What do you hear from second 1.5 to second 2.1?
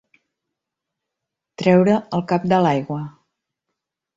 Treure